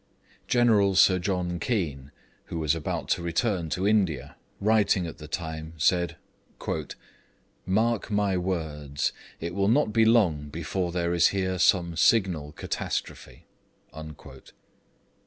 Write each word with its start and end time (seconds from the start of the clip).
General 0.47 0.95
Sir 0.95 1.19
John 1.19 1.59
Keane, 1.59 2.11
who 2.45 2.57
was 2.57 2.73
about 2.73 3.07
to 3.09 3.21
return 3.21 3.69
to 3.69 3.87
India, 3.87 4.35
writing 4.59 5.05
at 5.05 5.19
the 5.19 5.27
time, 5.27 5.73
said 5.77 6.15
'Mark 7.67 8.09
my 8.09 8.35
words, 8.35 9.13
it 9.39 9.53
will 9.53 9.67
not 9.67 9.93
be 9.93 10.03
long 10.03 10.49
before 10.49 10.91
there 10.91 11.13
is 11.13 11.27
here 11.27 11.59
some 11.59 11.95
signal 11.95 12.51
catastrophe.' 12.53 13.45